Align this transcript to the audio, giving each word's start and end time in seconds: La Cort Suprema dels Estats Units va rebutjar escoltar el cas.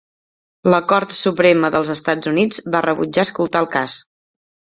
La 0.73 0.77
Cort 0.91 1.13
Suprema 1.17 1.69
dels 1.75 1.91
Estats 1.97 2.31
Units 2.33 2.63
va 2.77 2.83
rebutjar 2.87 3.27
escoltar 3.29 3.63
el 3.67 3.71
cas. 3.79 4.01